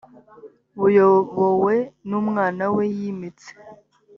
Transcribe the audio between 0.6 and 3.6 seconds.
buyobowe n umwana we yimitse